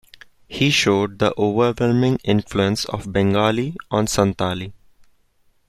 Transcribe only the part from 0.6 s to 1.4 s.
showed the